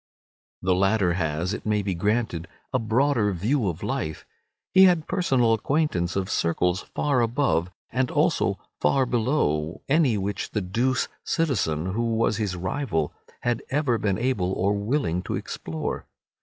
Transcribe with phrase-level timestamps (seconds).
[0.63, 4.25] The latter has, it may be granted, a broader view of life.
[4.73, 10.61] He had personal acquaintance of circles far above, and also far below, any which the
[10.61, 16.07] douce citizen, who was his rival, had ever been able or willing to explore.